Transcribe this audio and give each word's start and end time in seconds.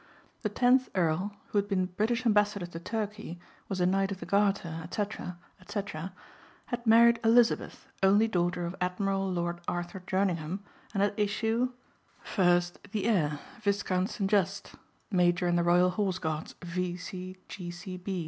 The 0.41 0.49
tenth 0.49 0.89
earl, 0.95 1.35
who 1.49 1.59
had 1.59 1.67
been 1.67 1.85
British 1.85 2.25
Ambassador 2.25 2.65
to 2.65 2.79
Turkey, 2.79 3.39
was 3.69 3.79
a 3.79 3.85
Knight 3.85 4.11
of 4.11 4.19
the 4.19 4.25
Garter, 4.25 4.81
etc., 4.83 5.37
etc., 5.59 6.11
had 6.65 6.87
married 6.87 7.19
Elizabeth 7.23 7.87
only 8.01 8.27
daughter 8.27 8.65
of 8.65 8.75
Admiral, 8.81 9.31
Lord 9.31 9.61
Arthur 9.67 10.01
Jerningham 10.07 10.61
and 10.95 11.03
had 11.03 11.13
issue: 11.17 11.73
First 12.23 12.79
the 12.91 13.05
heir, 13.05 13.37
Viscount 13.61 14.09
St. 14.09 14.27
Just, 14.27 14.73
major 15.11 15.47
in 15.47 15.55
the 15.55 15.61
Royal 15.63 15.91
Horse 15.91 16.17
Guards, 16.17 16.55
V. 16.63 17.37